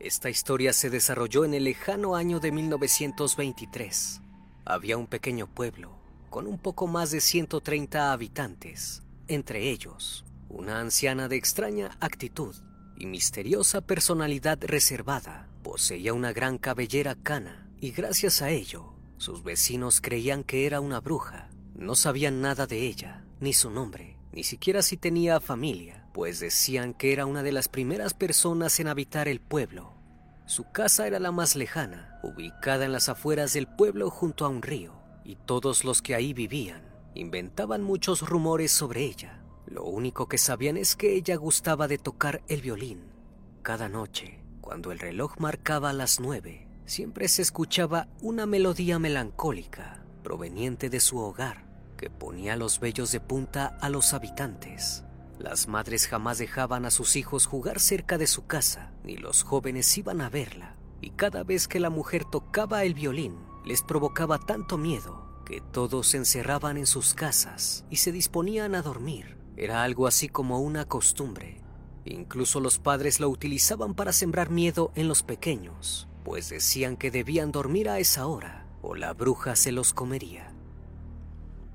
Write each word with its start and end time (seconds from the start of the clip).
Esta 0.00 0.30
historia 0.30 0.72
se 0.72 0.90
desarrolló 0.90 1.44
en 1.44 1.54
el 1.54 1.64
lejano 1.64 2.14
año 2.14 2.38
de 2.38 2.52
1923. 2.52 4.20
Había 4.64 4.96
un 4.96 5.08
pequeño 5.08 5.48
pueblo 5.48 5.98
con 6.30 6.46
un 6.46 6.56
poco 6.56 6.86
más 6.86 7.10
de 7.10 7.20
130 7.20 8.12
habitantes, 8.12 9.02
entre 9.26 9.70
ellos 9.70 10.24
una 10.48 10.78
anciana 10.78 11.26
de 11.26 11.36
extraña 11.36 11.96
actitud 12.00 12.54
y 12.96 13.06
misteriosa 13.06 13.80
personalidad 13.80 14.58
reservada. 14.62 15.48
Poseía 15.64 16.14
una 16.14 16.32
gran 16.32 16.58
cabellera 16.58 17.16
cana 17.16 17.68
y 17.80 17.90
gracias 17.90 18.40
a 18.40 18.50
ello 18.50 18.94
sus 19.16 19.42
vecinos 19.42 20.00
creían 20.00 20.44
que 20.44 20.66
era 20.66 20.80
una 20.80 21.00
bruja. 21.00 21.50
No 21.74 21.96
sabían 21.96 22.40
nada 22.40 22.68
de 22.68 22.86
ella, 22.86 23.24
ni 23.40 23.52
su 23.52 23.68
nombre, 23.68 24.16
ni 24.32 24.44
siquiera 24.44 24.82
si 24.82 24.96
tenía 24.96 25.40
familia, 25.40 26.07
pues 26.18 26.40
decían 26.40 26.94
que 26.94 27.12
era 27.12 27.26
una 27.26 27.44
de 27.44 27.52
las 27.52 27.68
primeras 27.68 28.12
personas 28.12 28.80
en 28.80 28.88
habitar 28.88 29.28
el 29.28 29.38
pueblo. 29.40 29.92
Su 30.46 30.64
casa 30.72 31.06
era 31.06 31.20
la 31.20 31.30
más 31.30 31.54
lejana, 31.54 32.18
ubicada 32.24 32.84
en 32.84 32.90
las 32.90 33.08
afueras 33.08 33.52
del 33.52 33.68
pueblo 33.68 34.10
junto 34.10 34.44
a 34.44 34.48
un 34.48 34.60
río, 34.60 34.94
y 35.22 35.36
todos 35.36 35.84
los 35.84 36.02
que 36.02 36.16
ahí 36.16 36.32
vivían 36.32 36.82
inventaban 37.14 37.84
muchos 37.84 38.28
rumores 38.28 38.72
sobre 38.72 39.04
ella. 39.04 39.44
Lo 39.66 39.84
único 39.84 40.26
que 40.26 40.38
sabían 40.38 40.76
es 40.76 40.96
que 40.96 41.14
ella 41.14 41.36
gustaba 41.36 41.86
de 41.86 41.98
tocar 41.98 42.42
el 42.48 42.62
violín. 42.62 43.12
Cada 43.62 43.88
noche, 43.88 44.42
cuando 44.60 44.90
el 44.90 44.98
reloj 44.98 45.38
marcaba 45.38 45.92
las 45.92 46.18
nueve, 46.18 46.66
siempre 46.84 47.28
se 47.28 47.42
escuchaba 47.42 48.08
una 48.22 48.44
melodía 48.44 48.98
melancólica 48.98 50.02
proveniente 50.24 50.90
de 50.90 50.98
su 50.98 51.18
hogar 51.18 51.64
que 51.96 52.10
ponía 52.10 52.56
los 52.56 52.80
vellos 52.80 53.12
de 53.12 53.20
punta 53.20 53.78
a 53.80 53.88
los 53.88 54.14
habitantes. 54.14 55.04
Las 55.38 55.68
madres 55.68 56.08
jamás 56.08 56.38
dejaban 56.38 56.84
a 56.84 56.90
sus 56.90 57.14
hijos 57.14 57.46
jugar 57.46 57.78
cerca 57.78 58.18
de 58.18 58.26
su 58.26 58.46
casa, 58.46 58.92
ni 59.04 59.16
los 59.16 59.44
jóvenes 59.44 59.96
iban 59.96 60.20
a 60.20 60.28
verla, 60.28 60.74
y 61.00 61.10
cada 61.10 61.44
vez 61.44 61.68
que 61.68 61.78
la 61.78 61.90
mujer 61.90 62.24
tocaba 62.24 62.82
el 62.82 62.94
violín, 62.94 63.36
les 63.64 63.82
provocaba 63.82 64.38
tanto 64.38 64.78
miedo 64.78 65.28
que 65.46 65.60
todos 65.60 66.08
se 66.08 66.16
encerraban 66.16 66.76
en 66.76 66.86
sus 66.86 67.14
casas 67.14 67.84
y 67.88 67.96
se 67.96 68.10
disponían 68.10 68.74
a 68.74 68.82
dormir. 68.82 69.38
Era 69.56 69.84
algo 69.84 70.06
así 70.06 70.28
como 70.28 70.58
una 70.60 70.84
costumbre. 70.86 71.60
Incluso 72.04 72.60
los 72.60 72.78
padres 72.78 73.20
lo 73.20 73.28
utilizaban 73.28 73.94
para 73.94 74.12
sembrar 74.12 74.50
miedo 74.50 74.92
en 74.94 75.08
los 75.08 75.22
pequeños, 75.22 76.08
pues 76.24 76.48
decían 76.48 76.96
que 76.96 77.10
debían 77.10 77.52
dormir 77.52 77.88
a 77.88 77.98
esa 77.98 78.26
hora 78.26 78.66
o 78.82 78.94
la 78.94 79.12
bruja 79.14 79.56
se 79.56 79.72
los 79.72 79.94
comería. 79.94 80.52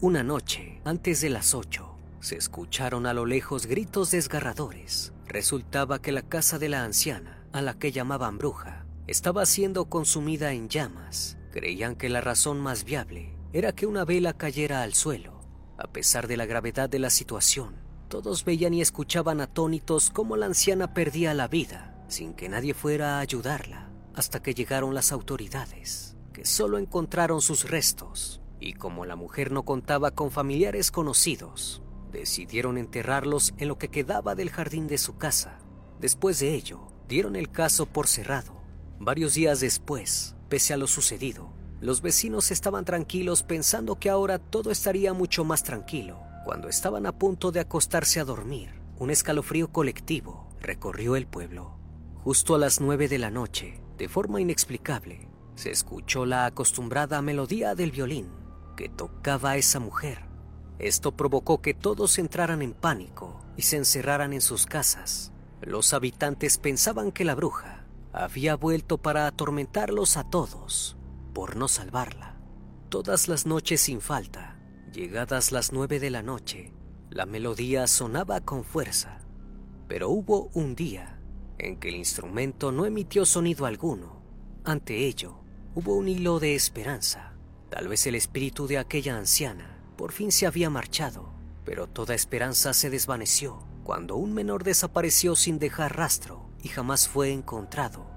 Una 0.00 0.22
noche, 0.22 0.80
antes 0.84 1.20
de 1.20 1.28
las 1.28 1.54
ocho, 1.54 1.89
se 2.20 2.36
escucharon 2.36 3.06
a 3.06 3.14
lo 3.14 3.26
lejos 3.26 3.66
gritos 3.66 4.10
desgarradores. 4.10 5.12
Resultaba 5.26 6.00
que 6.00 6.12
la 6.12 6.22
casa 6.22 6.58
de 6.58 6.68
la 6.68 6.84
anciana, 6.84 7.44
a 7.52 7.62
la 7.62 7.78
que 7.78 7.92
llamaban 7.92 8.38
bruja, 8.38 8.86
estaba 9.06 9.46
siendo 9.46 9.86
consumida 9.86 10.52
en 10.52 10.68
llamas. 10.68 11.38
Creían 11.50 11.96
que 11.96 12.08
la 12.08 12.20
razón 12.20 12.60
más 12.60 12.84
viable 12.84 13.36
era 13.52 13.72
que 13.72 13.86
una 13.86 14.04
vela 14.04 14.34
cayera 14.34 14.82
al 14.82 14.94
suelo. 14.94 15.40
A 15.78 15.88
pesar 15.88 16.28
de 16.28 16.36
la 16.36 16.46
gravedad 16.46 16.88
de 16.88 16.98
la 16.98 17.10
situación, 17.10 17.74
todos 18.08 18.44
veían 18.44 18.74
y 18.74 18.82
escuchaban 18.82 19.40
atónitos 19.40 20.10
cómo 20.10 20.36
la 20.36 20.46
anciana 20.46 20.94
perdía 20.94 21.32
la 21.32 21.48
vida, 21.48 22.04
sin 22.08 22.34
que 22.34 22.48
nadie 22.48 22.74
fuera 22.74 23.16
a 23.16 23.20
ayudarla, 23.20 23.90
hasta 24.14 24.42
que 24.42 24.54
llegaron 24.54 24.94
las 24.94 25.10
autoridades, 25.10 26.16
que 26.32 26.44
solo 26.44 26.78
encontraron 26.78 27.40
sus 27.40 27.68
restos 27.68 28.40
y 28.60 28.74
como 28.74 29.06
la 29.06 29.16
mujer 29.16 29.52
no 29.52 29.64
contaba 29.64 30.10
con 30.10 30.30
familiares 30.30 30.90
conocidos, 30.90 31.82
decidieron 32.10 32.78
enterrarlos 32.78 33.54
en 33.58 33.68
lo 33.68 33.78
que 33.78 33.88
quedaba 33.88 34.34
del 34.34 34.50
jardín 34.50 34.86
de 34.86 34.98
su 34.98 35.16
casa. 35.16 35.58
Después 36.00 36.38
de 36.40 36.54
ello, 36.54 36.80
dieron 37.08 37.36
el 37.36 37.50
caso 37.50 37.86
por 37.86 38.06
cerrado. 38.06 38.60
Varios 38.98 39.34
días 39.34 39.60
después, 39.60 40.36
pese 40.48 40.74
a 40.74 40.76
lo 40.76 40.86
sucedido, 40.86 41.52
los 41.80 42.02
vecinos 42.02 42.50
estaban 42.50 42.84
tranquilos 42.84 43.42
pensando 43.42 43.98
que 43.98 44.10
ahora 44.10 44.38
todo 44.38 44.70
estaría 44.70 45.14
mucho 45.14 45.44
más 45.44 45.62
tranquilo. 45.62 46.20
Cuando 46.44 46.68
estaban 46.68 47.06
a 47.06 47.12
punto 47.12 47.52
de 47.52 47.60
acostarse 47.60 48.20
a 48.20 48.24
dormir, 48.24 48.70
un 48.98 49.10
escalofrío 49.10 49.72
colectivo 49.72 50.48
recorrió 50.60 51.16
el 51.16 51.26
pueblo. 51.26 51.78
Justo 52.22 52.54
a 52.54 52.58
las 52.58 52.80
nueve 52.80 53.08
de 53.08 53.18
la 53.18 53.30
noche, 53.30 53.80
de 53.96 54.08
forma 54.08 54.40
inexplicable, 54.40 55.28
se 55.54 55.70
escuchó 55.70 56.26
la 56.26 56.46
acostumbrada 56.46 57.22
melodía 57.22 57.74
del 57.74 57.92
violín 57.92 58.28
que 58.76 58.88
tocaba 58.88 59.52
a 59.52 59.56
esa 59.56 59.80
mujer. 59.80 60.29
Esto 60.80 61.12
provocó 61.12 61.60
que 61.60 61.74
todos 61.74 62.18
entraran 62.18 62.62
en 62.62 62.72
pánico 62.72 63.38
y 63.54 63.62
se 63.62 63.76
encerraran 63.76 64.32
en 64.32 64.40
sus 64.40 64.64
casas. 64.64 65.30
Los 65.60 65.92
habitantes 65.92 66.56
pensaban 66.56 67.12
que 67.12 67.26
la 67.26 67.34
bruja 67.34 67.84
había 68.14 68.56
vuelto 68.56 68.96
para 68.96 69.26
atormentarlos 69.26 70.16
a 70.16 70.24
todos 70.24 70.96
por 71.34 71.56
no 71.56 71.68
salvarla. 71.68 72.40
Todas 72.88 73.28
las 73.28 73.44
noches 73.44 73.82
sin 73.82 74.00
falta, 74.00 74.58
llegadas 74.90 75.52
las 75.52 75.70
nueve 75.70 76.00
de 76.00 76.08
la 76.08 76.22
noche, 76.22 76.72
la 77.10 77.26
melodía 77.26 77.86
sonaba 77.86 78.40
con 78.40 78.64
fuerza. 78.64 79.18
Pero 79.86 80.08
hubo 80.08 80.48
un 80.54 80.74
día 80.74 81.20
en 81.58 81.78
que 81.78 81.90
el 81.90 81.96
instrumento 81.96 82.72
no 82.72 82.86
emitió 82.86 83.26
sonido 83.26 83.66
alguno. 83.66 84.22
Ante 84.64 85.06
ello, 85.06 85.40
hubo 85.74 85.94
un 85.94 86.08
hilo 86.08 86.40
de 86.40 86.54
esperanza. 86.54 87.34
Tal 87.68 87.86
vez 87.86 88.06
el 88.06 88.14
espíritu 88.14 88.66
de 88.66 88.78
aquella 88.78 89.18
anciana 89.18 89.79
por 90.00 90.12
fin 90.12 90.32
se 90.32 90.46
había 90.46 90.70
marchado, 90.70 91.30
pero 91.62 91.86
toda 91.86 92.14
esperanza 92.14 92.72
se 92.72 92.88
desvaneció 92.88 93.62
cuando 93.84 94.16
un 94.16 94.32
menor 94.32 94.64
desapareció 94.64 95.36
sin 95.36 95.58
dejar 95.58 95.94
rastro 95.94 96.48
y 96.62 96.68
jamás 96.68 97.06
fue 97.06 97.32
encontrado. 97.32 98.10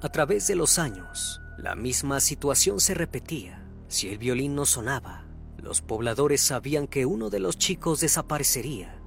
A 0.00 0.08
través 0.10 0.46
de 0.46 0.54
los 0.54 0.78
años, 0.78 1.40
la 1.58 1.74
misma 1.74 2.20
situación 2.20 2.78
se 2.78 2.94
repetía. 2.94 3.66
Si 3.88 4.08
el 4.08 4.18
violín 4.18 4.54
no 4.54 4.66
sonaba, 4.66 5.26
los 5.58 5.82
pobladores 5.82 6.42
sabían 6.42 6.86
que 6.86 7.06
uno 7.06 7.28
de 7.28 7.40
los 7.40 7.58
chicos 7.58 7.98
desaparecería. 7.98 9.02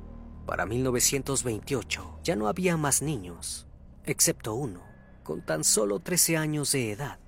Para 0.46 0.66
1928 0.66 2.20
ya 2.22 2.36
no 2.36 2.50
había 2.50 2.76
más 2.76 3.02
niños, 3.02 3.66
excepto 4.04 4.56
uno, 4.56 4.84
con 5.24 5.46
tan 5.46 5.64
solo 5.64 6.02
13 6.02 6.36
años 6.36 6.74
de 6.74 6.92
edad. 6.92 7.20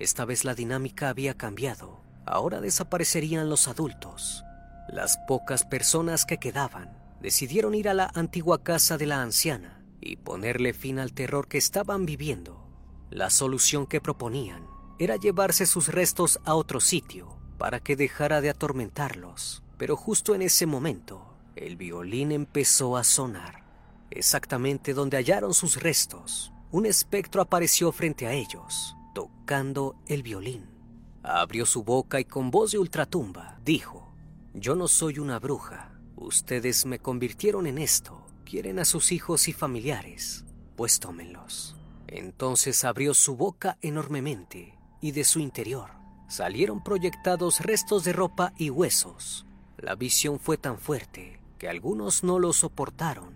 Esta 0.00 0.24
vez 0.24 0.44
la 0.44 0.56
dinámica 0.56 1.10
había 1.10 1.34
cambiado. 1.34 2.05
Ahora 2.26 2.60
desaparecerían 2.60 3.48
los 3.48 3.68
adultos. 3.68 4.44
Las 4.88 5.16
pocas 5.28 5.64
personas 5.64 6.24
que 6.26 6.38
quedaban 6.38 6.96
decidieron 7.20 7.74
ir 7.74 7.88
a 7.88 7.94
la 7.94 8.10
antigua 8.14 8.62
casa 8.62 8.98
de 8.98 9.06
la 9.06 9.22
anciana 9.22 9.84
y 10.00 10.16
ponerle 10.16 10.74
fin 10.74 10.98
al 10.98 11.12
terror 11.12 11.48
que 11.48 11.58
estaban 11.58 12.04
viviendo. 12.04 12.68
La 13.10 13.30
solución 13.30 13.86
que 13.86 14.00
proponían 14.00 14.66
era 14.98 15.16
llevarse 15.16 15.66
sus 15.66 15.88
restos 15.88 16.40
a 16.44 16.54
otro 16.54 16.80
sitio 16.80 17.38
para 17.58 17.80
que 17.80 17.96
dejara 17.96 18.40
de 18.40 18.50
atormentarlos. 18.50 19.62
Pero 19.78 19.96
justo 19.96 20.34
en 20.34 20.42
ese 20.42 20.66
momento, 20.66 21.34
el 21.54 21.76
violín 21.76 22.32
empezó 22.32 22.96
a 22.96 23.04
sonar. 23.04 23.64
Exactamente 24.10 24.94
donde 24.94 25.16
hallaron 25.16 25.54
sus 25.54 25.80
restos, 25.80 26.52
un 26.70 26.86
espectro 26.86 27.40
apareció 27.42 27.92
frente 27.92 28.26
a 28.26 28.32
ellos 28.32 28.96
tocando 29.14 29.96
el 30.06 30.22
violín. 30.22 30.75
Abrió 31.28 31.66
su 31.66 31.82
boca 31.82 32.20
y 32.20 32.24
con 32.24 32.50
voz 32.50 32.70
de 32.70 32.78
ultratumba 32.78 33.58
dijo, 33.64 34.14
Yo 34.54 34.76
no 34.76 34.86
soy 34.86 35.18
una 35.18 35.40
bruja, 35.40 35.98
ustedes 36.14 36.86
me 36.86 37.00
convirtieron 37.00 37.66
en 37.66 37.78
esto, 37.78 38.24
quieren 38.44 38.78
a 38.78 38.84
sus 38.84 39.10
hijos 39.10 39.48
y 39.48 39.52
familiares, 39.52 40.44
pues 40.76 41.00
tómenlos. 41.00 41.74
Entonces 42.06 42.84
abrió 42.84 43.12
su 43.12 43.36
boca 43.36 43.76
enormemente 43.82 44.78
y 45.00 45.10
de 45.10 45.24
su 45.24 45.40
interior 45.40 45.96
salieron 46.28 46.82
proyectados 46.82 47.60
restos 47.60 48.04
de 48.04 48.12
ropa 48.12 48.52
y 48.56 48.70
huesos. 48.70 49.46
La 49.78 49.94
visión 49.94 50.38
fue 50.38 50.56
tan 50.56 50.78
fuerte 50.78 51.40
que 51.58 51.68
algunos 51.68 52.24
no 52.24 52.38
lo 52.38 52.52
soportaron. 52.52 53.34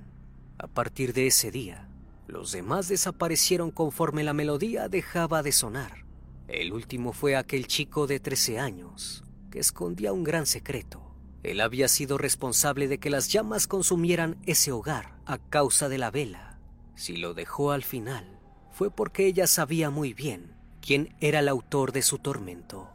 A 0.58 0.66
partir 0.66 1.12
de 1.12 1.26
ese 1.26 1.50
día, 1.50 1.88
los 2.26 2.52
demás 2.52 2.88
desaparecieron 2.88 3.70
conforme 3.70 4.24
la 4.24 4.32
melodía 4.32 4.88
dejaba 4.88 5.42
de 5.42 5.52
sonar. 5.52 6.04
El 6.50 6.72
último 6.72 7.12
fue 7.12 7.36
aquel 7.36 7.68
chico 7.68 8.08
de 8.08 8.18
13 8.18 8.58
años, 8.58 9.22
que 9.52 9.60
escondía 9.60 10.12
un 10.12 10.24
gran 10.24 10.46
secreto. 10.46 11.14
Él 11.44 11.60
había 11.60 11.86
sido 11.86 12.18
responsable 12.18 12.88
de 12.88 12.98
que 12.98 13.08
las 13.08 13.28
llamas 13.28 13.68
consumieran 13.68 14.36
ese 14.46 14.72
hogar 14.72 15.14
a 15.26 15.38
causa 15.38 15.88
de 15.88 15.98
la 15.98 16.10
vela. 16.10 16.58
Si 16.96 17.16
lo 17.16 17.34
dejó 17.34 17.70
al 17.70 17.84
final, 17.84 18.40
fue 18.72 18.90
porque 18.90 19.26
ella 19.26 19.46
sabía 19.46 19.90
muy 19.90 20.12
bien 20.12 20.56
quién 20.84 21.14
era 21.20 21.38
el 21.38 21.48
autor 21.48 21.92
de 21.92 22.02
su 22.02 22.18
tormento. 22.18 22.90